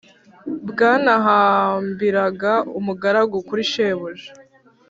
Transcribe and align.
bwanahambiraga 0.69 2.53
umugaragu 2.77 3.37
kuri 3.47 3.63
shebuja 3.71 4.29